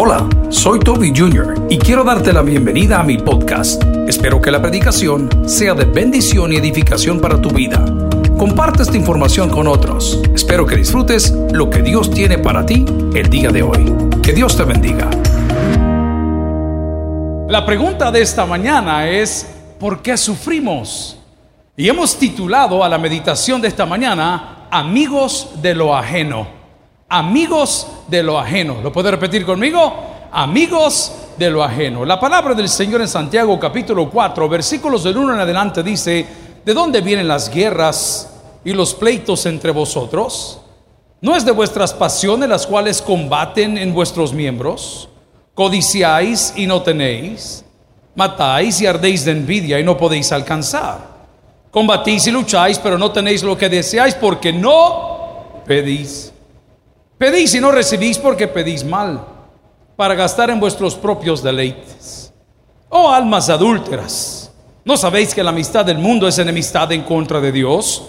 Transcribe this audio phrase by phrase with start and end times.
[0.00, 1.66] Hola, soy Toby Jr.
[1.68, 3.82] y quiero darte la bienvenida a mi podcast.
[4.06, 7.84] Espero que la predicación sea de bendición y edificación para tu vida.
[8.38, 10.22] Comparte esta información con otros.
[10.32, 13.92] Espero que disfrutes lo que Dios tiene para ti el día de hoy.
[14.22, 15.10] Que Dios te bendiga.
[17.48, 21.18] La pregunta de esta mañana es, ¿por qué sufrimos?
[21.76, 26.57] Y hemos titulado a la meditación de esta mañana, Amigos de lo ajeno
[27.08, 28.80] amigos de lo ajeno.
[28.82, 29.92] ¿Lo puede repetir conmigo?
[30.30, 32.04] Amigos de lo ajeno.
[32.04, 36.26] La palabra del Señor en Santiago capítulo 4, versículos del 1 en adelante dice,
[36.64, 40.60] ¿de dónde vienen las guerras y los pleitos entre vosotros?
[41.20, 45.08] ¿No es de vuestras pasiones las cuales combaten en vuestros miembros?
[45.54, 47.64] Codiciáis y no tenéis,
[48.14, 51.18] matáis y ardéis de envidia y no podéis alcanzar.
[51.70, 56.32] Combatís y lucháis, pero no tenéis lo que deseáis porque no pedís.
[57.18, 59.20] Pedís y no recibís porque pedís mal,
[59.96, 62.32] para gastar en vuestros propios deleites.
[62.88, 64.52] Oh almas adúlteras,
[64.84, 68.04] ¿no sabéis que la amistad del mundo es enemistad en contra de Dios?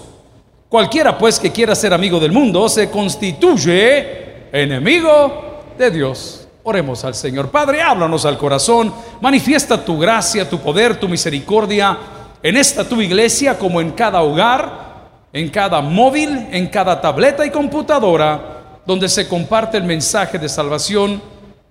[0.69, 6.47] Cualquiera pues que quiera ser amigo del mundo se constituye enemigo de Dios.
[6.61, 7.49] Oremos al Señor.
[7.49, 11.97] Padre, háblanos al corazón, manifiesta tu gracia, tu poder, tu misericordia
[12.43, 17.49] en esta tu iglesia como en cada hogar, en cada móvil, en cada tableta y
[17.49, 18.58] computadora
[18.89, 21.21] donde se comparte el mensaje de salvación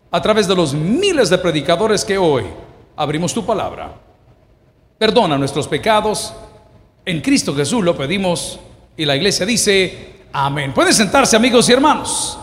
[0.08, 2.44] a través de los miles de predicadores que hoy
[2.94, 3.92] abrimos tu palabra.
[4.96, 6.32] Perdona nuestros pecados.
[7.04, 8.60] En Cristo Jesús lo pedimos
[8.96, 10.72] y la iglesia dice, amén.
[10.72, 12.38] Pueden sentarse amigos y hermanos.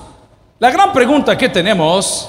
[0.59, 2.27] La gran pregunta que tenemos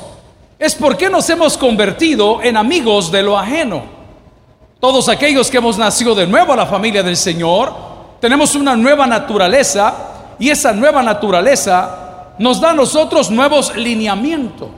[0.57, 3.83] es por qué nos hemos convertido en amigos de lo ajeno.
[4.79, 7.75] Todos aquellos que hemos nacido de nuevo a la familia del Señor,
[8.21, 12.05] tenemos una nueva naturaleza y esa nueva naturaleza
[12.39, 14.71] nos da a nosotros nuevos lineamientos.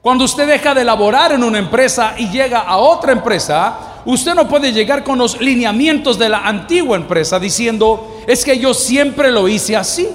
[0.00, 4.48] Cuando usted deja de laborar en una empresa y llega a otra empresa, usted no
[4.48, 9.46] puede llegar con los lineamientos de la antigua empresa diciendo, es que yo siempre lo
[9.48, 10.08] hice así.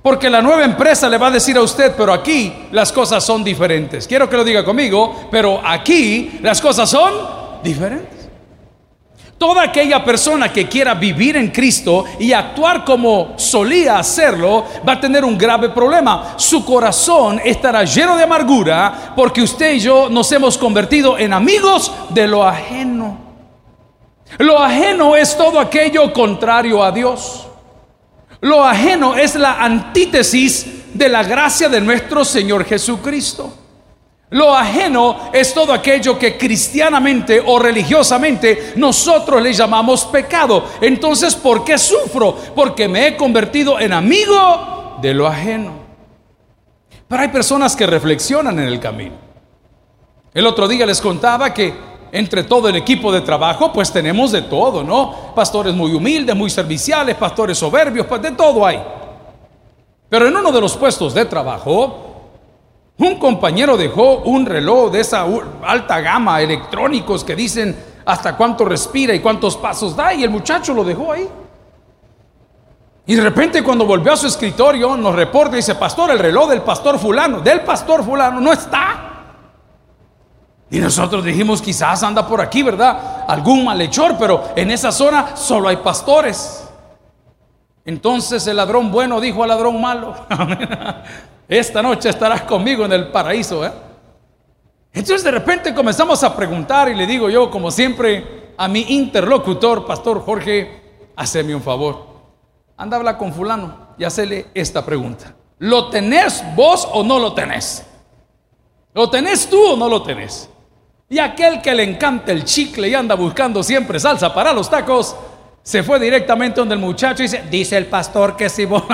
[0.00, 3.42] Porque la nueva empresa le va a decir a usted, pero aquí las cosas son
[3.42, 4.06] diferentes.
[4.06, 7.14] Quiero que lo diga conmigo, pero aquí las cosas son
[7.64, 8.17] diferentes.
[9.38, 15.00] Toda aquella persona que quiera vivir en Cristo y actuar como solía hacerlo va a
[15.00, 16.34] tener un grave problema.
[16.36, 21.92] Su corazón estará lleno de amargura porque usted y yo nos hemos convertido en amigos
[22.08, 23.16] de lo ajeno.
[24.38, 27.46] Lo ajeno es todo aquello contrario a Dios.
[28.40, 33.52] Lo ajeno es la antítesis de la gracia de nuestro Señor Jesucristo.
[34.30, 40.64] Lo ajeno es todo aquello que cristianamente o religiosamente nosotros le llamamos pecado.
[40.82, 42.36] Entonces, ¿por qué sufro?
[42.54, 45.72] Porque me he convertido en amigo de lo ajeno.
[47.08, 49.14] Pero hay personas que reflexionan en el camino.
[50.34, 51.72] El otro día les contaba que
[52.12, 55.32] entre todo el equipo de trabajo, pues tenemos de todo, ¿no?
[55.34, 58.78] Pastores muy humildes, muy serviciales, pastores soberbios, pues de todo hay.
[60.08, 62.07] Pero en uno de los puestos de trabajo,
[62.98, 65.24] un compañero dejó un reloj de esa
[65.64, 70.74] alta gama, electrónicos que dicen hasta cuánto respira y cuántos pasos da, y el muchacho
[70.74, 71.28] lo dejó ahí.
[73.06, 76.50] Y de repente cuando volvió a su escritorio nos reporta y dice, pastor, el reloj
[76.50, 79.08] del pastor fulano, del pastor fulano, no está.
[80.70, 83.24] Y nosotros dijimos, quizás anda por aquí, ¿verdad?
[83.28, 86.68] Algún malhechor, pero en esa zona solo hay pastores.
[87.86, 90.14] Entonces el ladrón bueno dijo al ladrón malo,
[91.48, 93.64] esta noche estarás conmigo en el paraíso.
[93.64, 93.72] ¿eh?
[94.92, 99.86] Entonces de repente comenzamos a preguntar y le digo yo, como siempre, a mi interlocutor,
[99.86, 102.06] Pastor Jorge, haceme un favor.
[102.76, 105.34] Anda a con fulano y hacele esta pregunta.
[105.58, 107.84] ¿Lo tenés vos o no lo tenés?
[108.94, 110.48] ¿Lo tenés tú o no lo tenés?
[111.08, 115.16] Y aquel que le encanta el chicle y anda buscando siempre salsa para los tacos,
[115.68, 118.84] se fue directamente donde el muchacho y dice, dice el pastor que si vos.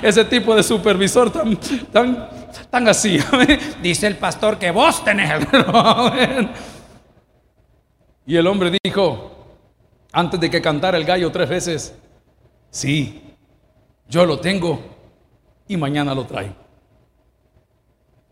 [0.00, 1.54] Ese tipo de supervisor tan,
[1.92, 2.30] tan,
[2.70, 3.18] tan así.
[3.82, 6.48] Dice el pastor que vos tenés el
[8.24, 9.30] Y el hombre dijo,
[10.12, 11.94] antes de que cantara el gallo tres veces,
[12.70, 13.22] sí,
[14.08, 14.80] yo lo tengo
[15.68, 16.54] y mañana lo traigo.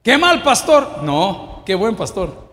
[0.03, 1.03] ¿Qué mal pastor?
[1.03, 2.46] No, qué buen pastor.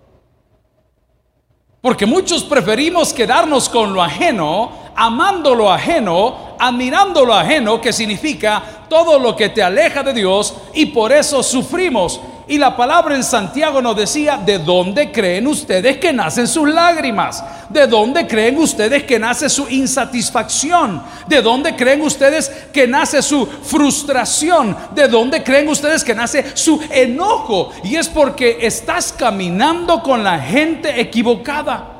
[1.83, 8.62] Porque muchos preferimos quedarnos con lo ajeno, amando lo ajeno, admirando lo ajeno, que significa
[8.90, 12.20] todo lo que te aleja de Dios y por eso sufrimos.
[12.46, 17.42] Y la palabra en Santiago nos decía, ¿de dónde creen ustedes que nacen sus lágrimas?
[17.70, 21.02] ¿De dónde creen ustedes que nace su insatisfacción?
[21.26, 24.76] ¿De dónde creen ustedes que nace su frustración?
[24.94, 27.72] ¿De dónde creen ustedes que nace su enojo?
[27.84, 31.93] Y es porque estás caminando con la gente equivocada.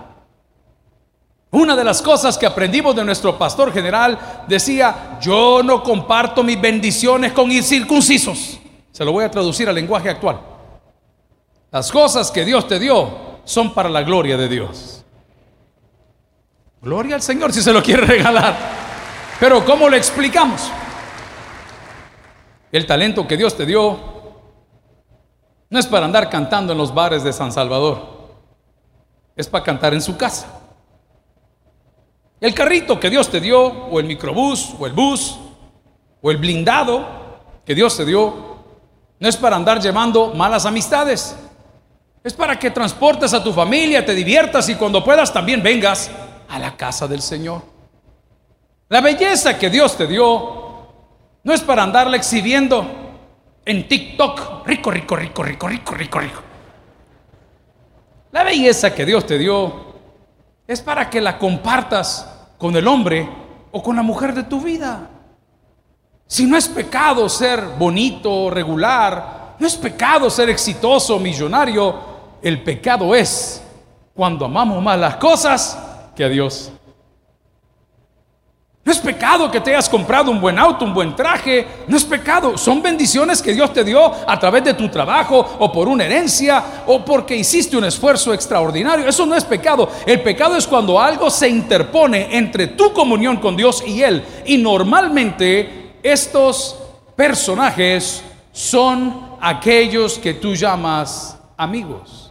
[1.54, 6.60] Una de las cosas que aprendimos de nuestro pastor general decía, yo no comparto mis
[6.60, 8.60] bendiciones con incircuncisos.
[8.92, 10.40] Se lo voy a traducir al lenguaje actual.
[11.72, 15.06] Las cosas que Dios te dio son para la gloria de Dios.
[16.82, 18.58] Gloria al Señor si se lo quiere regalar.
[19.40, 20.72] Pero ¿cómo le explicamos?
[22.72, 24.00] El talento que Dios te dio
[25.70, 28.02] no es para andar cantando en los bares de San Salvador.
[29.36, 30.63] Es para cantar en su casa.
[32.44, 35.40] El carrito que Dios te dio, o el microbús, o el bus,
[36.22, 37.08] o el blindado
[37.66, 38.58] que Dios te dio,
[39.18, 41.38] no es para andar llevando malas amistades.
[42.22, 46.12] Es para que transportes a tu familia, te diviertas y cuando puedas también vengas
[46.50, 47.62] a la casa del Señor.
[48.90, 50.90] La belleza que Dios te dio
[51.44, 52.86] no es para andarla exhibiendo
[53.64, 54.68] en TikTok.
[54.68, 56.42] Rico, rico, rico, rico, rico, rico, rico.
[58.34, 59.93] La belleza que Dios te dio
[60.68, 63.30] es para que la compartas con el hombre
[63.72, 65.10] o con la mujer de tu vida.
[66.28, 71.96] Si no es pecado ser bonito, regular, no es pecado ser exitoso, millonario,
[72.42, 73.64] el pecado es
[74.14, 75.78] cuando amamos más las cosas
[76.16, 76.72] que a Dios.
[78.86, 81.66] No es pecado que te hayas comprado un buen auto, un buen traje.
[81.88, 82.58] No es pecado.
[82.58, 86.84] Son bendiciones que Dios te dio a través de tu trabajo o por una herencia
[86.86, 89.08] o porque hiciste un esfuerzo extraordinario.
[89.08, 89.90] Eso no es pecado.
[90.06, 94.22] El pecado es cuando algo se interpone entre tu comunión con Dios y Él.
[94.46, 96.78] Y normalmente estos
[97.16, 98.22] personajes
[98.52, 102.23] son aquellos que tú llamas amigos.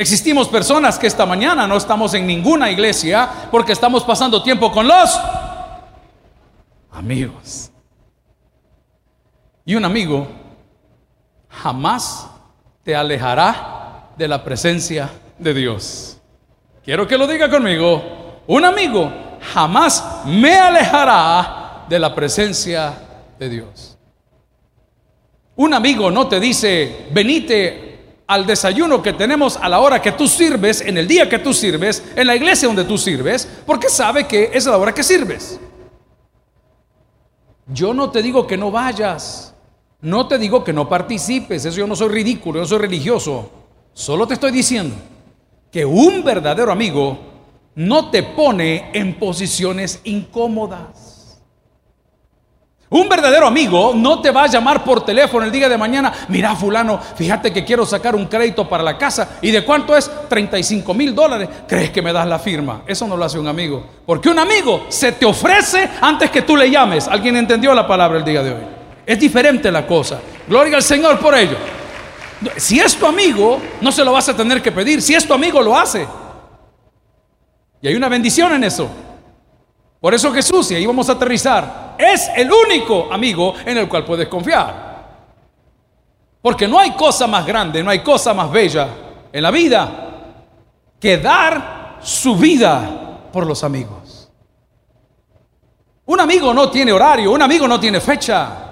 [0.00, 4.88] Existimos personas que esta mañana no estamos en ninguna iglesia porque estamos pasando tiempo con
[4.88, 5.20] los
[6.92, 7.70] amigos.
[9.66, 10.26] Y un amigo
[11.50, 12.30] jamás
[12.82, 16.18] te alejará de la presencia de Dios.
[16.82, 18.40] Quiero que lo diga conmigo.
[18.46, 19.12] Un amigo
[19.52, 22.94] jamás me alejará de la presencia
[23.38, 23.98] de Dios.
[25.56, 27.89] Un amigo no te dice, venite
[28.30, 31.52] al desayuno que tenemos a la hora que tú sirves, en el día que tú
[31.52, 35.58] sirves, en la iglesia donde tú sirves, porque sabe que es la hora que sirves.
[37.66, 39.52] Yo no te digo que no vayas,
[40.02, 43.50] no te digo que no participes, eso yo no soy ridículo, yo soy religioso.
[43.92, 44.94] Solo te estoy diciendo
[45.72, 47.18] que un verdadero amigo
[47.74, 51.09] no te pone en posiciones incómodas.
[52.92, 56.56] Un verdadero amigo no te va a llamar por teléfono el día de mañana, mira
[56.56, 59.38] fulano, fíjate que quiero sacar un crédito para la casa.
[59.40, 60.10] ¿Y de cuánto es?
[60.28, 61.48] 35 mil dólares.
[61.68, 62.82] ¿Crees que me das la firma?
[62.88, 63.86] Eso no lo hace un amigo.
[64.04, 67.06] Porque un amigo se te ofrece antes que tú le llames.
[67.06, 68.62] ¿Alguien entendió la palabra el día de hoy?
[69.06, 70.18] Es diferente la cosa.
[70.48, 71.58] Gloria al Señor por ello.
[72.56, 75.00] Si es tu amigo, no se lo vas a tener que pedir.
[75.00, 76.08] Si es tu amigo, lo hace.
[77.82, 78.90] Y hay una bendición en eso.
[80.00, 84.04] Por eso Jesús, y ahí vamos a aterrizar, es el único amigo en el cual
[84.04, 84.90] puedes confiar.
[86.40, 88.88] Porque no hay cosa más grande, no hay cosa más bella
[89.30, 90.06] en la vida
[90.98, 94.30] que dar su vida por los amigos.
[96.06, 98.66] Un amigo no tiene horario, un amigo no tiene fecha.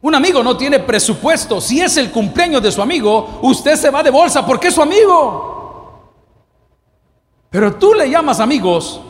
[0.00, 1.60] Un amigo no tiene presupuesto.
[1.60, 4.82] Si es el cumpleaños de su amigo, usted se va de bolsa porque es su
[4.82, 6.12] amigo.
[7.48, 9.00] Pero tú le llamas amigos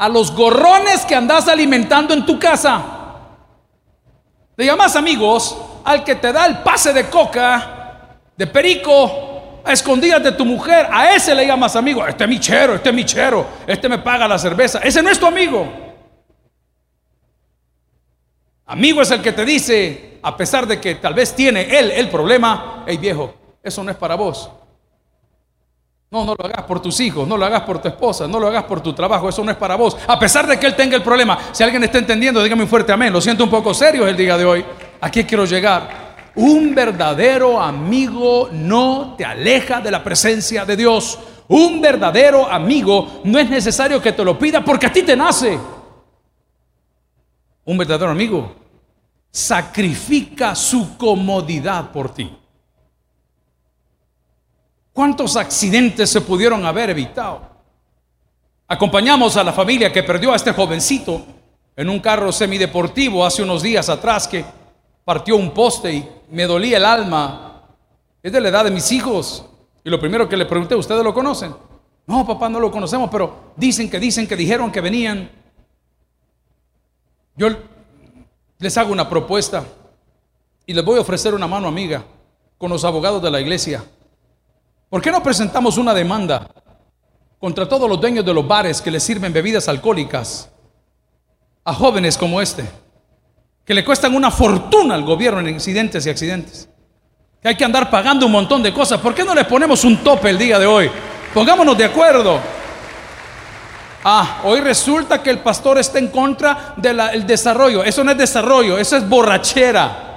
[0.00, 2.82] a los gorrones que andas alimentando en tu casa.
[4.56, 5.54] Le llamas amigos
[5.84, 10.88] al que te da el pase de coca, de perico, a escondidas de tu mujer.
[10.90, 12.06] A ese le llamas amigo.
[12.06, 14.78] Este es michero, este es michero, este me paga la cerveza.
[14.78, 15.68] Ese no es tu amigo.
[18.64, 22.08] Amigo es el que te dice, a pesar de que tal vez tiene él el
[22.08, 24.50] problema, hey viejo, eso no es para vos.
[26.12, 28.48] No, no lo hagas por tus hijos, no lo hagas por tu esposa, no lo
[28.48, 29.96] hagas por tu trabajo, eso no es para vos.
[30.08, 32.90] A pesar de que él tenga el problema, si alguien está entendiendo, dígame un fuerte
[32.90, 33.12] amén.
[33.12, 34.64] Lo siento un poco serio el día de hoy.
[35.00, 36.10] Aquí quiero llegar.
[36.34, 41.16] Un verdadero amigo no te aleja de la presencia de Dios.
[41.46, 45.56] Un verdadero amigo no es necesario que te lo pida porque a ti te nace.
[47.64, 48.56] Un verdadero amigo
[49.30, 52.36] sacrifica su comodidad por ti.
[55.00, 57.40] ¿Cuántos accidentes se pudieron haber evitado?
[58.68, 61.24] Acompañamos a la familia que perdió a este jovencito
[61.74, 64.44] en un carro semideportivo hace unos días atrás que
[65.02, 67.62] partió un poste y me dolía el alma.
[68.22, 69.46] Es de la edad de mis hijos.
[69.82, 71.54] Y lo primero que le pregunté, ¿ustedes lo conocen?
[72.06, 75.30] No, papá, no lo conocemos, pero dicen que dicen que dijeron que venían.
[77.36, 77.48] Yo
[78.58, 79.64] les hago una propuesta
[80.66, 82.04] y les voy a ofrecer una mano amiga
[82.58, 83.82] con los abogados de la iglesia.
[84.90, 86.48] ¿Por qué no presentamos una demanda
[87.38, 90.50] contra todos los dueños de los bares que le sirven bebidas alcohólicas
[91.64, 92.68] a jóvenes como este,
[93.64, 96.68] que le cuestan una fortuna al gobierno en incidentes y accidentes?
[97.40, 99.00] Que hay que andar pagando un montón de cosas.
[99.00, 100.90] ¿Por qué no le ponemos un tope el día de hoy?
[101.32, 102.40] Pongámonos de acuerdo.
[104.02, 107.84] Ah, hoy resulta que el pastor está en contra del desarrollo.
[107.84, 110.09] Eso no es desarrollo, eso es borrachera.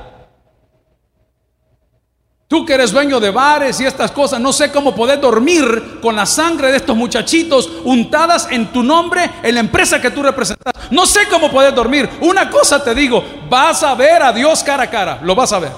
[2.48, 6.16] Tú que eres dueño de bares y estas cosas, no sé cómo poder dormir con
[6.16, 10.74] la sangre de estos muchachitos untadas en tu nombre en la empresa que tú representas.
[10.92, 12.08] No sé cómo poder dormir.
[12.22, 15.60] Una cosa te digo, vas a ver a Dios cara a cara, lo vas a
[15.60, 15.72] ver.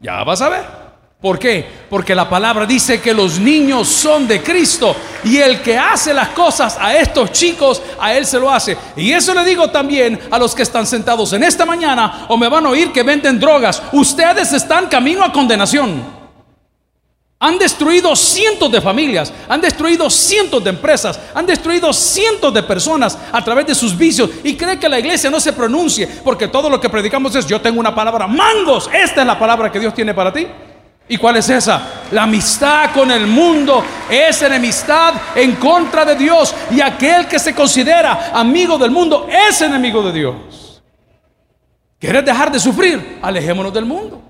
[0.00, 0.87] Ya vas a ver.
[1.20, 1.66] ¿Por qué?
[1.90, 4.94] Porque la palabra dice que los niños son de Cristo
[5.24, 8.76] y el que hace las cosas a estos chicos, a Él se lo hace.
[8.96, 12.48] Y eso le digo también a los que están sentados en esta mañana o me
[12.48, 13.82] van a oír que venden drogas.
[13.90, 16.18] Ustedes están camino a condenación.
[17.40, 23.18] Han destruido cientos de familias, han destruido cientos de empresas, han destruido cientos de personas
[23.32, 26.70] a través de sus vicios y cree que la iglesia no se pronuncie porque todo
[26.70, 29.94] lo que predicamos es yo tengo una palabra, mangos, esta es la palabra que Dios
[29.94, 30.46] tiene para ti.
[31.08, 32.04] ¿Y cuál es esa?
[32.12, 36.54] La amistad con el mundo es enemistad en contra de Dios.
[36.70, 40.82] Y aquel que se considera amigo del mundo es enemigo de Dios.
[41.98, 43.18] ¿Quieres dejar de sufrir?
[43.22, 44.22] Alejémonos del mundo.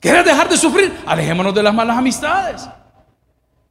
[0.00, 0.92] ¿Quieres dejar de sufrir?
[1.06, 2.68] Alejémonos de las malas amistades.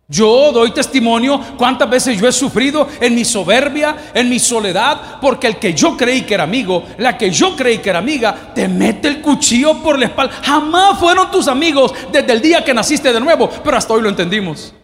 [0.07, 5.47] Yo doy testimonio cuántas veces yo he sufrido en mi soberbia, en mi soledad, porque
[5.47, 8.67] el que yo creí que era amigo, la que yo creí que era amiga, te
[8.67, 10.35] mete el cuchillo por la espalda.
[10.43, 14.09] Jamás fueron tus amigos desde el día que naciste de nuevo, pero hasta hoy lo
[14.09, 14.75] entendimos.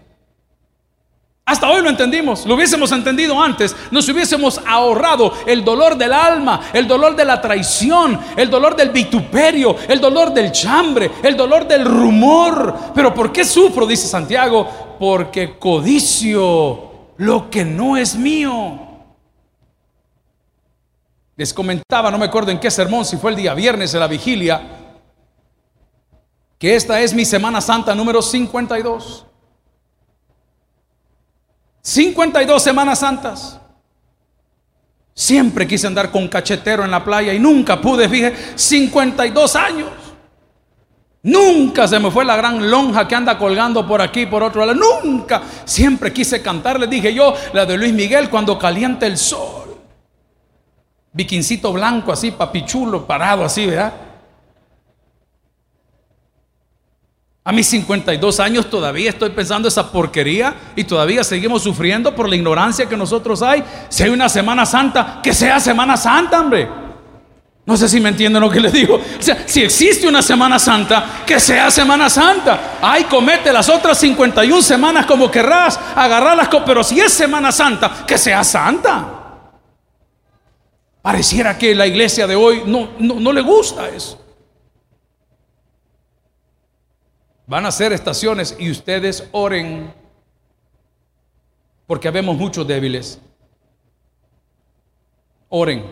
[1.44, 6.62] Hasta hoy lo entendimos, lo hubiésemos entendido antes, nos hubiésemos ahorrado el dolor del alma,
[6.72, 11.68] el dolor de la traición, el dolor del vituperio, el dolor del chambre, el dolor
[11.68, 12.74] del rumor.
[12.94, 13.88] Pero ¿por qué sufro?
[13.88, 18.80] Dice Santiago, porque codicio lo que no es mío.
[21.36, 24.08] Les comentaba, no me acuerdo en qué sermón, si fue el día viernes de la
[24.08, 24.62] vigilia,
[26.60, 29.26] que esta es mi Semana Santa número 52.
[31.82, 33.60] 52 Semanas Santas.
[35.14, 39.90] Siempre quise andar con cachetero en la playa y nunca pude, fíjate, 52 años.
[41.24, 44.80] Nunca se me fue la gran lonja que anda colgando por aquí, por otro lado.
[45.04, 45.42] Nunca.
[45.66, 49.78] Siempre quise cantar, le dije yo, la de Luis Miguel, cuando calienta el sol.
[51.14, 53.94] Viquincito blanco así, papichulo, parado así, ¿verdad?
[57.44, 62.36] A mis 52 años todavía estoy pensando esa porquería y todavía seguimos sufriendo por la
[62.36, 63.64] ignorancia que nosotros hay.
[63.90, 66.70] Si hay una Semana Santa, que sea Semana Santa, hombre.
[67.66, 69.02] No sé si me entienden lo que les digo.
[69.48, 72.78] Si existe una Semana Santa, que sea Semana Santa.
[72.80, 78.20] Ay, comete las otras 51 semanas como querrás, agarrarlas, pero si es Semana Santa, que
[78.20, 79.18] sea santa.
[81.02, 84.21] Pareciera que la iglesia de hoy no, no, no le gusta eso.
[87.52, 89.94] Van a ser estaciones y ustedes oren,
[91.86, 93.20] porque habemos muchos débiles.
[95.50, 95.92] Oren.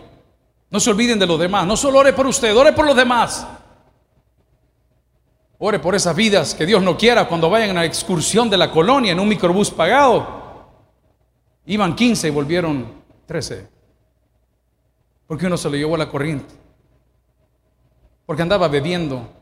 [0.70, 1.66] No se olviden de los demás.
[1.66, 3.46] No solo ore por usted, ore por los demás.
[5.58, 8.70] Ore por esas vidas que Dios no quiera cuando vayan a la excursión de la
[8.70, 10.64] colonia en un microbús pagado.
[11.66, 13.68] Iban 15 y volvieron 13.
[15.26, 16.54] Porque uno se lo llevó a la corriente.
[18.24, 19.39] Porque andaba bebiendo.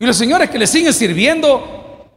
[0.00, 2.08] Y los señores que le siguen sirviendo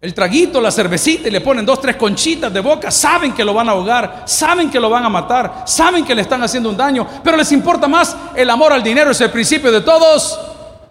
[0.00, 3.54] el traguito, la cervecita y le ponen dos, tres conchitas de boca, saben que lo
[3.54, 6.76] van a ahogar, saben que lo van a matar, saben que le están haciendo un
[6.76, 10.36] daño, pero les importa más el amor al dinero, es el principio de todos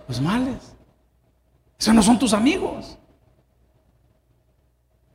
[0.07, 0.55] los males.
[1.77, 2.97] Esos no son tus amigos.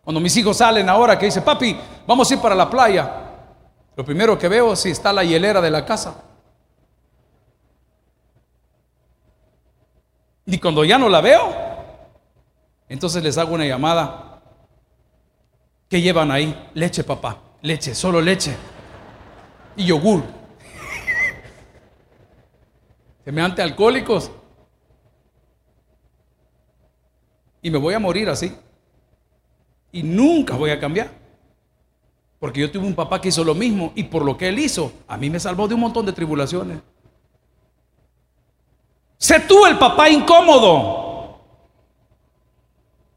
[0.04, 3.10] Cuando mis hijos salen ahora que dice, papi, vamos a ir para la playa,
[3.96, 6.14] lo primero que veo si está la hielera de la casa.
[10.46, 11.54] Y cuando ya no la veo,
[12.88, 14.42] entonces les hago una llamada.
[15.88, 16.70] ¿Qué llevan ahí?
[16.74, 17.38] Leche, papá.
[17.62, 18.56] Leche, solo leche.
[19.76, 20.22] Y yogur.
[23.24, 24.30] Semejante alcohólicos.
[27.62, 28.52] Y me voy a morir así.
[29.92, 31.10] Y nunca voy a cambiar.
[32.38, 34.92] Porque yo tuve un papá que hizo lo mismo y por lo que él hizo,
[35.06, 36.78] a mí me salvó de un montón de tribulaciones.
[39.20, 41.38] Sé tú el papá incómodo.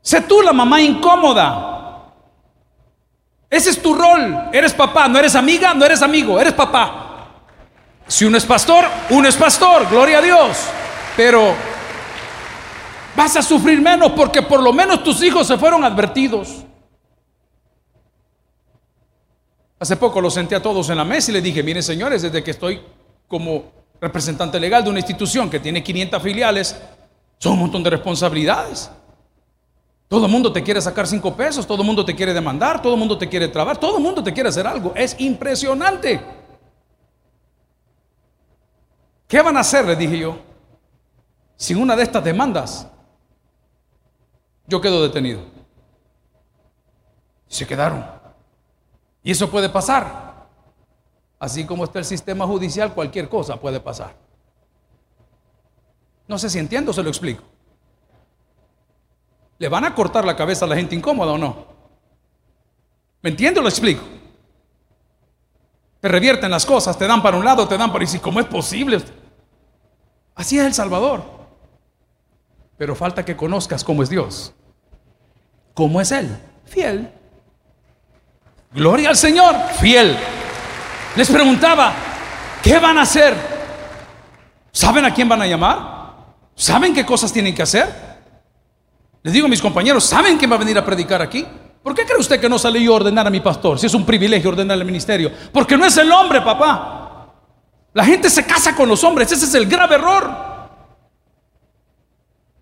[0.01, 2.11] Sé tú la mamá incómoda.
[3.49, 4.49] Ese es tu rol.
[4.51, 7.29] Eres papá, no eres amiga, no eres amigo, eres papá.
[8.05, 10.57] Si uno es pastor, uno es pastor, gloria a Dios.
[11.15, 11.53] Pero
[13.15, 16.65] vas a sufrir menos porque por lo menos tus hijos se fueron advertidos.
[19.79, 22.43] Hace poco los senté a todos en la mesa y les dije, miren señores, desde
[22.43, 22.81] que estoy
[23.29, 26.75] como representante legal de una institución que tiene 500 filiales,
[27.37, 28.91] son un montón de responsabilidades.
[30.09, 32.95] Todo el mundo te quiere sacar cinco pesos, todo el mundo te quiere demandar, todo
[32.95, 34.91] el mundo te quiere trabar, todo el mundo te quiere hacer algo.
[34.93, 36.21] Es impresionante.
[39.25, 39.85] ¿Qué van a hacer?
[39.85, 40.37] Les dije yo.
[41.55, 42.85] Sin una de estas demandas,
[44.67, 45.39] yo quedo detenido.
[47.47, 48.05] Se quedaron.
[49.23, 50.22] Y eso puede pasar.
[51.43, 54.15] Así como está el sistema judicial, cualquier cosa puede pasar.
[56.25, 57.43] No sé si entiendo, se lo explico.
[59.57, 61.65] ¿Le van a cortar la cabeza a la gente incómoda o no?
[63.21, 63.61] ¿Me entiendo?
[63.61, 64.03] Lo explico.
[65.99, 68.05] Te revierten las cosas, te dan para un lado, te dan para...
[68.05, 69.03] Y si, ¿cómo es posible?
[70.35, 71.25] Así es el Salvador.
[72.77, 74.53] Pero falta que conozcas cómo es Dios.
[75.73, 76.37] ¿Cómo es Él?
[76.63, 77.11] Fiel.
[78.71, 80.17] Gloria al Señor, fiel.
[81.15, 81.93] Les preguntaba,
[82.61, 83.35] ¿qué van a hacer?
[84.71, 86.15] ¿Saben a quién van a llamar?
[86.55, 87.87] ¿Saben qué cosas tienen que hacer?
[89.21, 91.45] Les digo a mis compañeros, ¿saben quién va a venir a predicar aquí?
[91.83, 93.77] ¿Por qué cree usted que no salí yo a ordenar a mi pastor?
[93.77, 95.31] Si es un privilegio ordenar al ministerio.
[95.51, 97.27] Porque no es el hombre, papá.
[97.93, 99.31] La gente se casa con los hombres.
[99.31, 100.53] Ese es el grave error.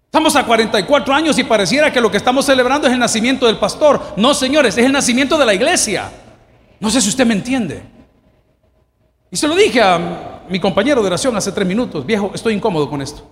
[0.05, 3.57] Estamos a 44 años y pareciera que lo que estamos celebrando es el nacimiento del
[3.57, 4.13] pastor.
[4.17, 6.11] No, señores, es el nacimiento de la iglesia.
[6.79, 8.00] No sé si usted me entiende.
[9.31, 12.89] Y se lo dije a mi compañero de oración hace tres minutos, viejo, estoy incómodo
[12.89, 13.25] con esto.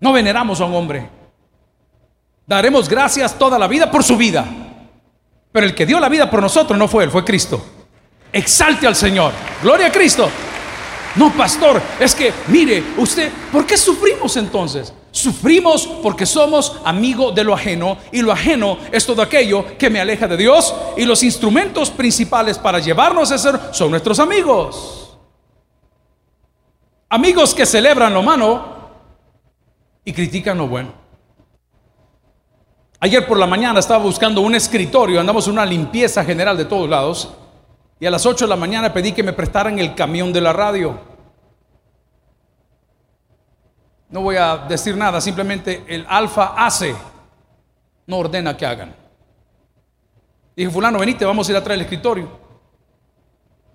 [0.00, 1.08] No veneramos a un hombre.
[2.44, 4.44] Daremos gracias toda la vida por su vida.
[5.52, 7.64] Pero el que dio la vida por nosotros no fue él, fue Cristo.
[8.32, 9.32] Exalte al Señor.
[9.62, 10.28] Gloria a Cristo.
[11.14, 14.92] No, pastor, es que, mire, usted, ¿por qué sufrimos entonces?
[15.18, 20.00] Sufrimos porque somos amigos de lo ajeno y lo ajeno es todo aquello que me
[20.00, 25.18] aleja de Dios y los instrumentos principales para llevarnos a ser son nuestros amigos.
[27.08, 28.62] Amigos que celebran lo malo
[30.04, 30.92] y critican lo bueno.
[33.00, 36.88] Ayer por la mañana estaba buscando un escritorio, andamos en una limpieza general de todos
[36.88, 37.34] lados
[37.98, 40.52] y a las 8 de la mañana pedí que me prestaran el camión de la
[40.52, 41.17] radio.
[44.10, 46.94] No voy a decir nada, simplemente el alfa hace,
[48.06, 48.94] no ordena que hagan.
[50.56, 52.28] Dije, fulano, venite, vamos a ir a traer el escritorio.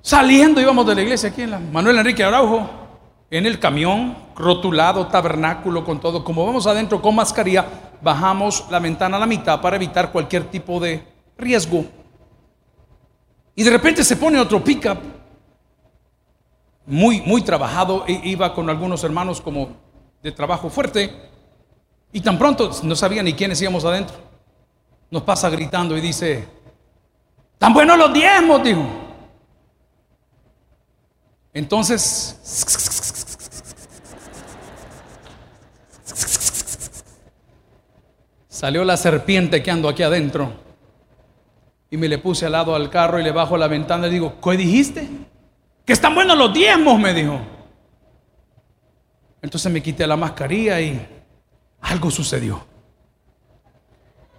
[0.02, 2.70] Saliendo íbamos de la iglesia aquí en la Manuel Enrique Araujo,
[3.30, 6.24] en el camión, rotulado, tabernáculo, con todo.
[6.24, 7.66] Como vamos adentro con mascarilla,
[8.02, 11.04] bajamos la ventana a la mitad para evitar cualquier tipo de
[11.38, 11.86] riesgo.
[13.56, 14.98] Y de repente se pone otro pickup,
[16.86, 19.70] muy, muy trabajado, e iba con algunos hermanos como
[20.24, 21.14] de trabajo fuerte,
[22.14, 24.16] y tan pronto no sabía ni quiénes íbamos adentro.
[25.12, 26.48] Nos pasa gritando y dice,
[27.58, 28.84] tan buenos los diezmos, dijo.
[31.54, 32.40] Entonces,
[38.48, 40.54] salió la serpiente que ando aquí adentro
[41.92, 44.40] y me le puse al lado al carro y le bajo la ventana y digo,
[44.42, 45.08] ¿qué dijiste?
[45.86, 47.40] Que están buenos los diezmos, me dijo.
[49.44, 51.06] Entonces me quité la mascarilla y
[51.82, 52.66] algo sucedió.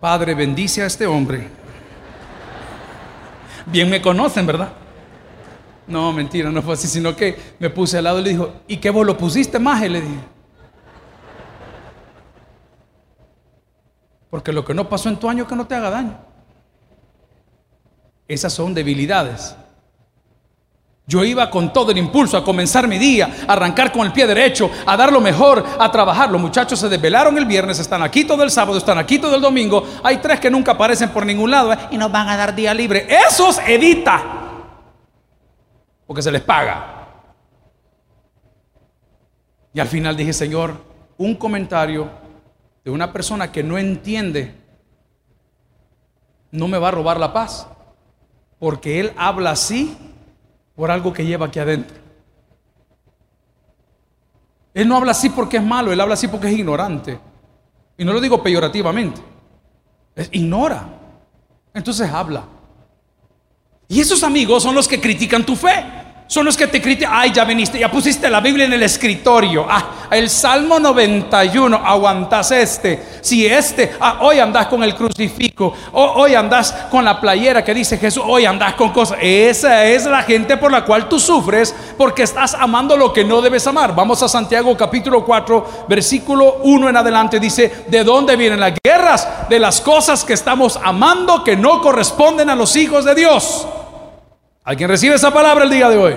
[0.00, 1.46] Padre, bendice a este hombre.
[3.66, 4.72] Bien me conocen, ¿verdad?
[5.86, 8.78] No, mentira, no fue así, sino que me puse al lado y le dijo, ¿y
[8.78, 9.82] qué vos lo pusiste más?
[9.84, 10.20] Y le dije.
[14.30, 16.18] Porque lo que no pasó en tu año que no te haga daño.
[18.26, 19.54] Esas son debilidades.
[21.06, 24.26] Yo iba con todo el impulso a comenzar mi día, a arrancar con el pie
[24.26, 26.30] derecho, a dar lo mejor, a trabajar.
[26.30, 29.42] Los muchachos se desvelaron el viernes, están aquí todo el sábado, están aquí todo el
[29.42, 29.86] domingo.
[30.02, 31.78] Hay tres que nunca aparecen por ningún lado ¿eh?
[31.90, 33.06] y nos van a dar día libre.
[33.28, 34.22] Esos edita,
[36.06, 36.92] porque se les paga.
[39.74, 40.74] Y al final dije, Señor,
[41.18, 42.08] un comentario
[42.82, 44.54] de una persona que no entiende
[46.50, 47.66] no me va a robar la paz.
[48.58, 49.98] Porque Él habla así
[50.74, 51.96] por algo que lleva aquí adentro.
[54.74, 57.18] Él no habla así porque es malo, Él habla así porque es ignorante.
[57.96, 59.20] Y no lo digo peyorativamente.
[60.32, 60.88] Ignora.
[61.72, 62.44] Entonces habla.
[63.88, 66.03] Y esos amigos son los que critican tu fe.
[66.26, 69.66] Son los que te critican, ay, ya viniste, ya pusiste la Biblia en el escritorio.
[69.68, 73.18] Ah, el Salmo 91, aguantas este.
[73.20, 77.98] Si este, ah, hoy andas con el crucifijo, hoy andas con la playera que dice
[77.98, 79.18] Jesús, hoy andas con cosas.
[79.20, 83.42] Esa es la gente por la cual tú sufres porque estás amando lo que no
[83.42, 83.94] debes amar.
[83.94, 87.38] Vamos a Santiago capítulo 4, versículo 1 en adelante.
[87.38, 89.28] Dice, ¿de dónde vienen las guerras?
[89.50, 93.66] De las cosas que estamos amando que no corresponden a los hijos de Dios.
[94.64, 96.14] ¿Alguien recibe esa palabra el día de hoy?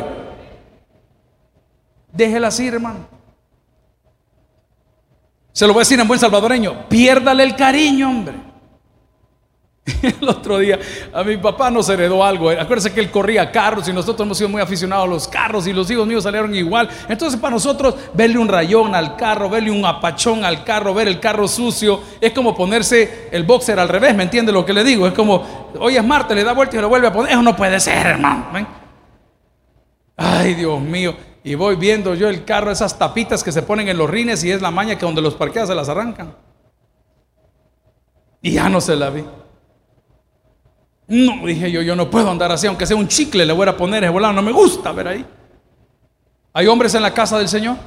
[2.13, 3.07] Déjela así, hermano.
[5.51, 6.87] Se lo voy a decir en buen salvadoreño.
[6.87, 8.46] Piérdale el cariño, hombre.
[10.01, 10.79] El otro día
[11.13, 12.49] a mi papá nos heredó algo.
[12.49, 15.73] Acuérdense que él corría carros y nosotros hemos sido muy aficionados a los carros y
[15.73, 16.89] los hijos míos salieron igual.
[17.07, 21.19] Entonces para nosotros verle un rayón al carro, verle un apachón al carro, ver el
[21.19, 25.07] carro sucio, es como ponerse el boxer al revés, ¿me entiende lo que le digo?
[25.07, 27.31] Es como, hoy es martes, le da vuelta y lo vuelve a poner.
[27.31, 28.47] Eso no puede ser, hermano.
[30.17, 31.15] Ay, Dios mío.
[31.43, 34.51] Y voy viendo yo el carro, esas tapitas que se ponen en los rines y
[34.51, 36.35] es la maña que donde los parqueas se las arrancan.
[38.41, 39.23] Y ya no se la vi.
[41.07, 43.77] No, dije yo, yo no puedo andar así, aunque sea un chicle le voy a
[43.77, 45.25] poner, es volado, no me gusta ver ahí.
[46.53, 47.77] ¿Hay hombres en la casa del Señor?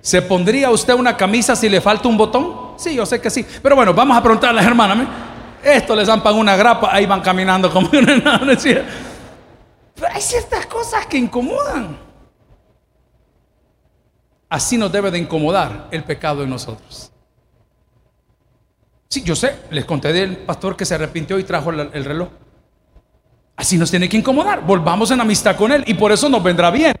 [0.00, 2.74] ¿Se pondría usted una camisa si le falta un botón?
[2.76, 3.44] Sí, yo sé que sí.
[3.62, 5.08] Pero bueno, vamos a preguntarle a las hermanas.
[5.62, 8.86] Esto les zampan una grapa, ahí van caminando como una Pero
[10.12, 11.98] hay ciertas cosas que incomodan.
[14.48, 17.10] Así nos debe de incomodar el pecado en nosotros.
[19.08, 22.28] Sí, yo sé, les conté del pastor que se arrepintió y trajo el, reloj.
[23.56, 24.64] Así nos tiene que incomodar.
[24.66, 26.94] Volvamos en amistad con Él y por eso nos vendrá bien.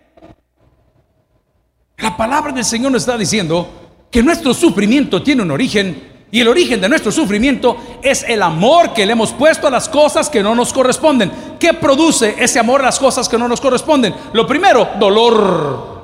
[1.98, 3.68] La palabra del Señor nos está diciendo
[4.10, 8.92] que nuestro sufrimiento tiene un origen y el origen de nuestro sufrimiento es el amor
[8.92, 11.30] que le hemos puesto a las cosas que no nos corresponden.
[11.58, 14.14] ¿Qué produce ese amor a las cosas que no nos corresponden?
[14.32, 15.96] Lo primero, dolor.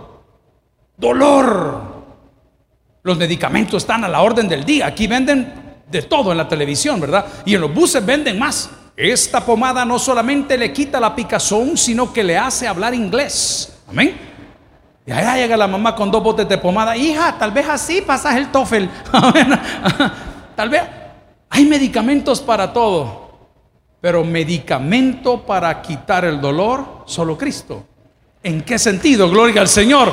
[0.96, 1.92] Dolor.
[3.02, 4.86] Los medicamentos están a la orden del día.
[4.86, 5.61] Aquí venden
[5.92, 7.26] de todo en la televisión, ¿verdad?
[7.44, 8.70] Y en los buses venden más.
[8.96, 13.72] Esta pomada no solamente le quita la picazón, sino que le hace hablar inglés.
[13.88, 14.16] Amén.
[15.06, 16.96] Y allá llega la mamá con dos botes de pomada.
[16.96, 18.84] Hija, tal vez así pasas el TOEFL.
[20.56, 20.82] tal vez
[21.50, 23.22] hay medicamentos para todo.
[24.00, 27.84] Pero medicamento para quitar el dolor, solo Cristo.
[28.42, 29.28] ¿En qué sentido?
[29.30, 30.12] Gloria al Señor.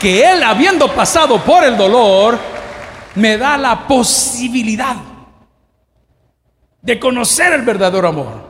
[0.00, 2.38] Que Él, habiendo pasado por el dolor,
[3.14, 4.96] me da la posibilidad
[6.86, 8.46] de conocer el verdadero amor.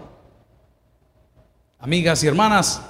[1.79, 2.83] Amigas y hermanas,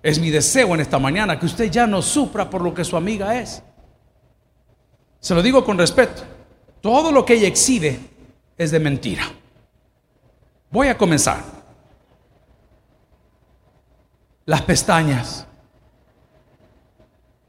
[0.00, 2.96] es mi deseo en esta mañana que usted ya no sufra por lo que su
[2.96, 3.64] amiga es.
[5.18, 6.22] Se lo digo con respeto.
[6.80, 7.98] Todo lo que ella exhibe
[8.56, 9.24] es de mentira.
[10.70, 11.40] Voy a comenzar.
[14.44, 15.48] Las pestañas.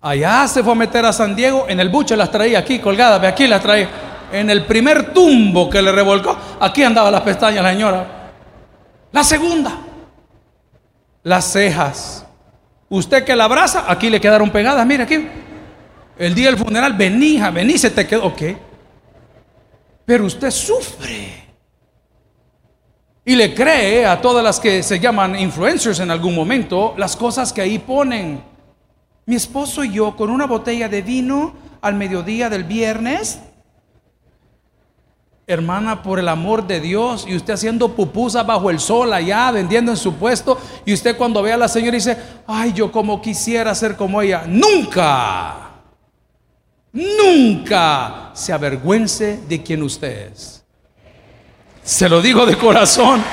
[0.02, 3.22] Allá se fue a meter a San Diego, en el buche las traía aquí colgadas,
[3.22, 3.90] ve aquí las traía
[4.32, 8.32] en el primer tumbo que le revolcó, aquí andaba las pestañas la señora.
[9.12, 9.78] La segunda,
[11.24, 12.26] las cejas.
[12.90, 15.28] Usted que la abraza, aquí le quedaron pegadas, mire aquí.
[16.18, 18.58] El día del funeral, venía, vení, se te quedó, ¿qué?
[20.06, 21.48] Pero usted sufre.
[23.26, 27.52] Y le cree a todas las que se llaman influencers en algún momento las cosas
[27.52, 28.42] que ahí ponen.
[29.26, 33.40] Mi esposo y yo con una botella de vino al mediodía del viernes
[35.50, 39.92] Hermana, por el amor de Dios, y usted haciendo pupusa bajo el sol allá, vendiendo
[39.92, 43.74] en su puesto, y usted cuando ve a la señora dice, ay, yo como quisiera
[43.74, 44.44] ser como ella.
[44.46, 45.72] Nunca,
[46.92, 50.66] nunca se avergüence de quien usted es.
[51.82, 53.24] Se lo digo de corazón.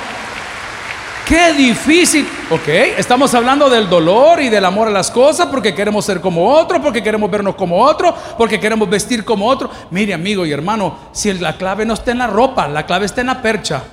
[1.25, 2.27] Qué difícil.
[2.51, 6.47] Ok, estamos hablando del dolor y del amor a las cosas porque queremos ser como
[6.47, 9.71] otro, porque queremos vernos como otro, porque queremos vestir como otro.
[9.89, 13.21] Mire, amigo y hermano, si la clave no está en la ropa, la clave está
[13.21, 13.83] en la percha.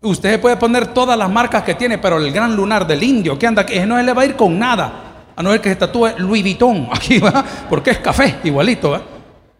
[0.00, 3.46] Usted puede poner todas las marcas que tiene, pero el gran lunar del indio que
[3.46, 4.92] anda, que no se le va a ir con nada.
[5.36, 7.44] A no ser que se tatúe Louis Vuitton aquí, ¿va?
[7.68, 9.02] Porque es café, igualito, ¿va?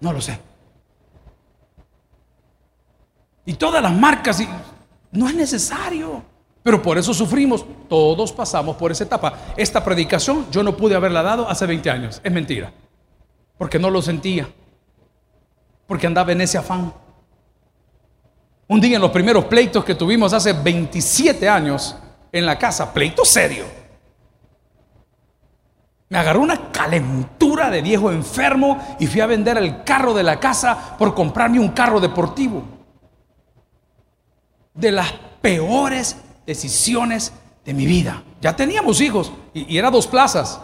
[0.01, 0.52] No lo sé.
[3.45, 4.49] Y todas las marcas, y
[5.13, 6.23] no es necesario.
[6.63, 7.65] Pero por eso sufrimos.
[7.89, 9.35] Todos pasamos por esa etapa.
[9.57, 12.21] Esta predicación yo no pude haberla dado hace 20 años.
[12.23, 12.73] Es mentira.
[13.59, 14.49] Porque no lo sentía.
[15.87, 16.93] Porque andaba en ese afán.
[18.69, 21.97] Un día en los primeros pleitos que tuvimos hace 27 años
[22.31, 23.65] en la casa, pleito serio.
[26.09, 30.39] Me agarró una calentura de viejo enfermo y fui a vender el carro de la
[30.39, 32.63] casa por comprarme un carro deportivo.
[34.75, 37.33] De las peores decisiones
[37.65, 38.23] de mi vida.
[38.41, 40.61] Ya teníamos hijos y, era dos plazas.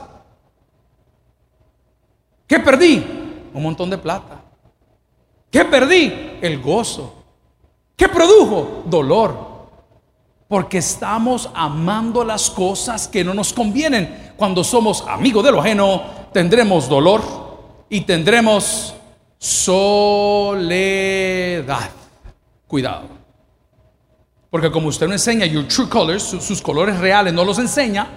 [2.47, 3.05] ¿Qué perdí?
[3.53, 4.43] Un montón de plata.
[5.51, 6.39] ¿Qué perdí?
[6.41, 7.25] El gozo.
[7.97, 8.85] ¿Qué produjo?
[8.87, 9.49] Dolor.
[10.49, 14.33] Porque estamos amando las cosas que no nos convienen.
[14.37, 17.23] Cuando somos amigos de lo ajeno, tendremos dolor
[17.91, 18.95] y tendremos
[19.39, 20.31] soledad.
[22.67, 23.18] Cuidado.
[24.51, 28.09] Porque como usted no enseña your true colors, sus colores reales no los enseña,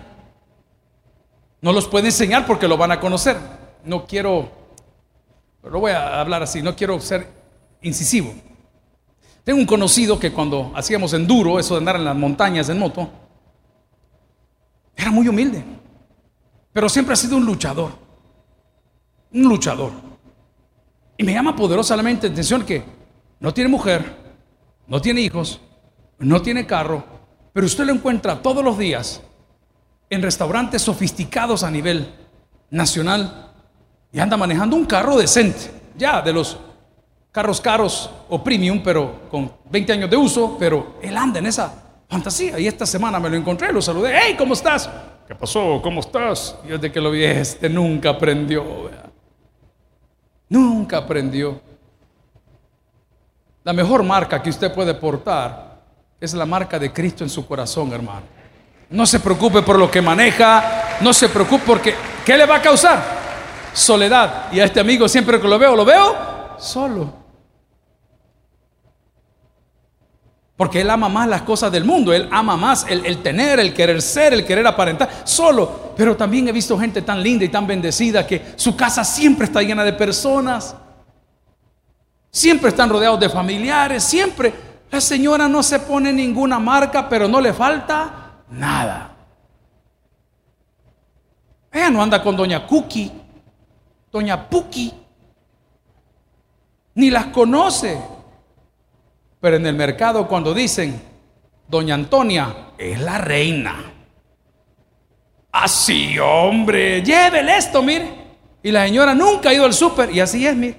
[1.61, 3.37] no los puede enseñar porque lo van a conocer.
[3.83, 4.49] No quiero,
[5.61, 7.27] pero voy a hablar así, no quiero ser
[7.81, 8.33] incisivo.
[9.43, 13.09] Tengo un conocido que cuando hacíamos enduro, eso de andar en las montañas en moto,
[14.95, 15.63] era muy humilde,
[16.71, 17.91] pero siempre ha sido un luchador,
[19.33, 19.91] un luchador.
[21.17, 22.83] Y me llama poderosamente la atención que
[23.39, 24.15] no tiene mujer,
[24.87, 25.59] no tiene hijos,
[26.21, 27.03] no tiene carro,
[27.53, 29.21] pero usted lo encuentra todos los días
[30.09, 32.13] en restaurantes sofisticados a nivel
[32.69, 33.51] nacional
[34.11, 36.57] y anda manejando un carro decente, ya de los
[37.31, 41.73] carros caros o premium, pero con 20 años de uso, pero él anda en esa
[42.09, 42.59] fantasía.
[42.59, 44.89] Y esta semana me lo encontré, lo saludé, hey, ¿cómo estás?
[45.27, 45.79] ¿Qué pasó?
[45.81, 46.57] ¿Cómo estás?
[46.65, 48.89] Y desde que lo vi, este nunca aprendió.
[50.49, 51.61] Nunca aprendió.
[53.63, 55.70] La mejor marca que usted puede portar
[56.21, 58.21] es la marca de Cristo en su corazón, hermano.
[58.91, 62.61] No se preocupe por lo que maneja, no se preocupe porque ¿qué le va a
[62.61, 63.03] causar?
[63.73, 64.51] Soledad.
[64.51, 66.15] Y a este amigo siempre que lo veo, lo veo
[66.59, 67.21] solo.
[70.55, 73.99] Porque él ama más las cosas del mundo, él ama más el, tener, el querer
[73.99, 75.93] ser, el querer aparentar, solo.
[75.97, 79.63] Pero también he visto gente tan linda y tan bendecida que su casa siempre está
[79.63, 80.75] llena de personas,
[82.29, 84.70] siempre están rodeados de familiares, siempre.
[84.91, 89.15] La señora no se pone ninguna marca, pero no le falta nada.
[91.71, 93.09] Ella no anda con doña Cookie,
[94.11, 94.93] doña Puki,
[96.95, 97.97] ni las conoce.
[99.39, 101.01] Pero en el mercado cuando dicen,
[101.69, 103.93] doña Antonia es la reina.
[105.53, 108.19] Así, hombre, llévele esto, mire.
[108.61, 110.75] Y la señora nunca ha ido al súper y así es, mire.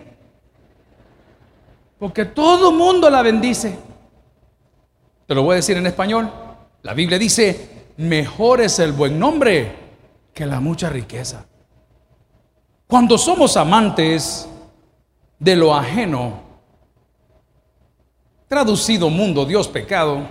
[1.98, 3.91] Porque todo mundo la bendice.
[5.26, 6.30] Te lo voy a decir en español.
[6.82, 9.76] La Biblia dice, mejor es el buen nombre
[10.34, 11.46] que la mucha riqueza.
[12.86, 14.48] Cuando somos amantes
[15.38, 16.52] de lo ajeno,
[18.52, 20.28] Traducido mundo, Dios, pecado,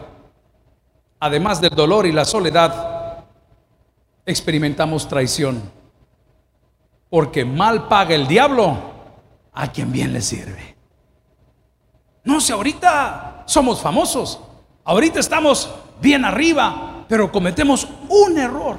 [1.20, 3.26] además del dolor y la soledad,
[4.28, 5.60] experimentamos traición.
[7.10, 8.78] Porque mal paga el diablo
[9.52, 10.78] a quien bien le sirve.
[12.24, 14.40] No sé, ahorita somos famosos,
[14.84, 15.70] ahorita estamos
[16.02, 18.78] bien arriba, pero cometemos un error,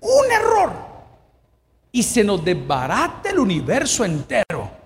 [0.00, 0.72] un error.
[1.92, 4.84] Y se nos desbarata el universo entero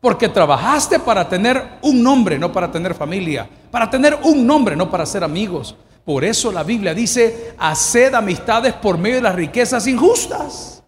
[0.00, 3.48] porque trabajaste para tener un nombre, no para tener familia.
[3.70, 5.76] Para tener un nombre, no para ser amigos.
[6.04, 10.82] Por eso la Biblia dice, haced amistades por medio de las riquezas injustas.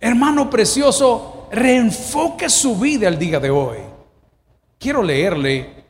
[0.00, 3.78] Hermano precioso, reenfoque su vida el día de hoy.
[4.78, 5.85] Quiero leerle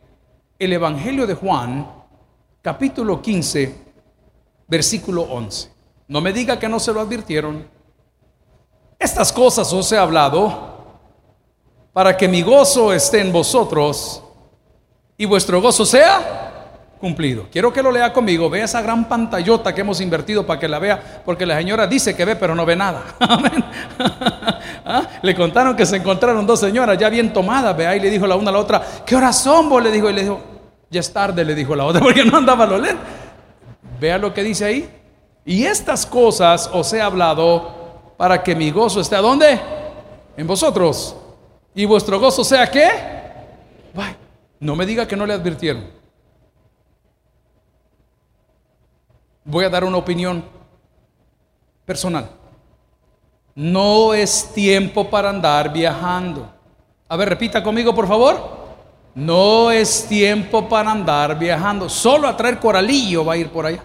[0.58, 1.86] el Evangelio de Juan,
[2.62, 3.74] capítulo 15,
[4.66, 5.70] versículo 11.
[6.08, 7.68] No me diga que no se lo advirtieron.
[8.98, 10.76] Estas cosas os he hablado
[11.92, 14.22] para que mi gozo esté en vosotros
[15.18, 16.45] y vuestro gozo sea
[17.00, 17.46] cumplido.
[17.50, 18.48] Quiero que lo lea conmigo.
[18.48, 22.14] Vea esa gran pantallota que hemos invertido para que la vea, porque la señora dice
[22.14, 23.04] que ve, pero no ve nada.
[24.84, 25.02] ¿Ah?
[25.22, 27.76] Le contaron que se encontraron dos señoras ya bien tomadas.
[27.76, 29.82] Vea, y le dijo la una a la otra, ¿qué hora son vos?
[29.82, 30.40] Le dijo, y le dijo,
[30.90, 32.96] ya es tarde, le dijo la otra, porque no andaba a lo leer.
[34.00, 34.90] Vea lo que dice ahí.
[35.44, 39.60] Y estas cosas os he hablado para que mi gozo esté a dónde?
[40.36, 41.16] En vosotros
[41.74, 42.88] y vuestro gozo sea qué?
[44.58, 45.95] No me diga que no le advirtieron.
[49.46, 50.44] Voy a dar una opinión
[51.84, 52.28] personal.
[53.54, 56.52] No es tiempo para andar viajando.
[57.08, 58.56] A ver, repita conmigo, por favor.
[59.14, 61.88] No es tiempo para andar viajando.
[61.88, 63.82] Solo a traer coralillo va a ir por allá.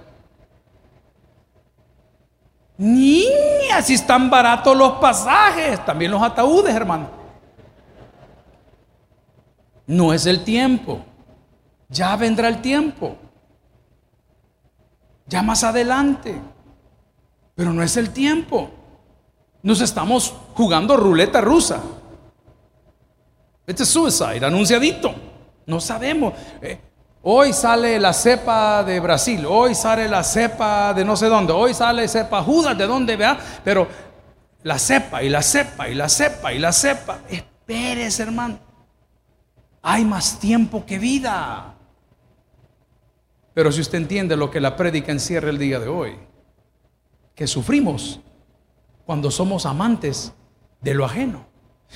[2.78, 7.08] Niña, si están baratos los pasajes, también los ataúdes, hermano.
[9.86, 11.06] No es el tiempo.
[11.88, 13.15] Ya vendrá el tiempo.
[15.32, 16.39] Ya más adelante.
[17.56, 18.70] Pero no es el tiempo.
[19.63, 21.82] Nos estamos jugando ruleta rusa.
[23.65, 25.15] Este es suicide, anunciadito.
[25.65, 26.34] No sabemos.
[26.62, 26.78] Eh,
[27.22, 31.74] hoy sale la cepa de Brasil, hoy sale la cepa de no sé dónde, hoy
[31.74, 33.39] sale cepa Judas de dónde, vea.
[33.63, 33.88] Pero
[34.63, 37.20] la cepa y la cepa y la cepa y la cepa.
[37.30, 38.60] Espérese, hermano.
[39.82, 41.76] Hay más tiempo que vida.
[43.54, 46.16] Pero si usted entiende lo que la prédica encierra el día de hoy,
[47.36, 48.20] que sufrimos
[49.06, 50.34] cuando somos amantes
[50.80, 51.52] de lo ajeno.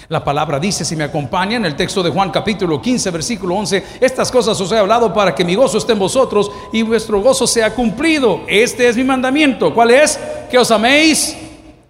[0.09, 3.83] La palabra dice, si me acompaña en el texto de Juan capítulo 15, versículo 11,
[4.01, 7.47] estas cosas os he hablado para que mi gozo esté en vosotros y vuestro gozo
[7.47, 8.41] sea cumplido.
[8.47, 9.73] Este es mi mandamiento.
[9.73, 10.19] ¿Cuál es?
[10.51, 11.37] Que os améis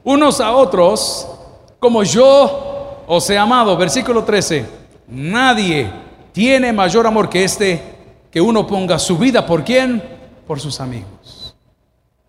[0.03, 1.27] unos a otros
[1.79, 3.75] como yo os he amado.
[3.75, 4.65] Versículo 13.
[5.07, 5.91] Nadie
[6.31, 7.94] tiene mayor amor que este,
[8.35, 10.03] que uno ponga su vida por quién?
[10.45, 11.55] Por sus amigos.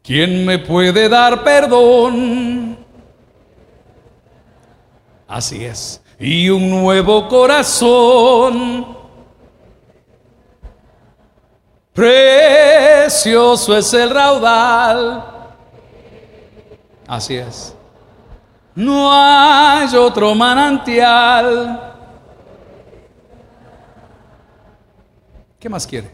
[0.05, 2.79] ¿Quién me puede dar perdón?
[5.27, 6.01] Así es.
[6.17, 8.87] Y un nuevo corazón.
[11.93, 15.25] Precioso es el raudal
[17.09, 17.75] Así es.
[18.77, 21.86] No hay otro manantial.
[25.67, 26.09] ¿Qué más quiere?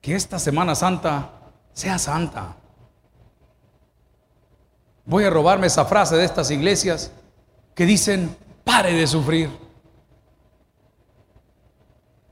[0.00, 1.30] Que esta Semana Santa
[1.72, 2.56] sea santa.
[5.04, 7.12] Voy a robarme esa frase de estas iglesias
[7.76, 9.48] que dicen, pare de sufrir.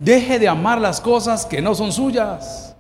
[0.01, 2.75] Deje de amar las cosas que no son suyas.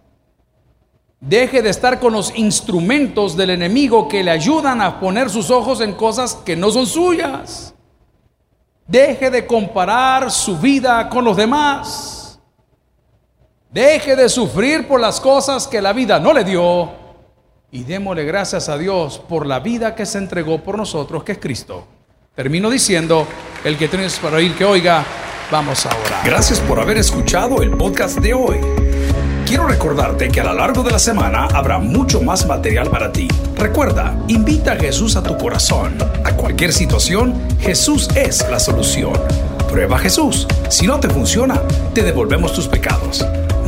[1.20, 5.80] Deje de estar con los instrumentos del enemigo que le ayudan a poner sus ojos
[5.82, 7.74] en cosas que no son suyas.
[8.88, 12.19] Deje de comparar su vida con los demás.
[13.72, 16.90] Deje de sufrir por las cosas que la vida no le dio.
[17.70, 21.38] Y démosle gracias a Dios por la vida que se entregó por nosotros, que es
[21.38, 21.86] Cristo.
[22.34, 23.28] Termino diciendo,
[23.62, 25.04] el que tienes para oír que oiga,
[25.52, 26.26] vamos a orar.
[26.26, 28.58] Gracias por haber escuchado el podcast de hoy.
[29.46, 33.28] Quiero recordarte que a lo largo de la semana habrá mucho más material para ti.
[33.56, 35.96] Recuerda, invita a Jesús a tu corazón.
[36.24, 39.12] A cualquier situación, Jesús es la solución.
[39.68, 40.48] Prueba Jesús.
[40.68, 41.62] Si no te funciona,
[41.94, 43.24] te devolvemos tus pecados.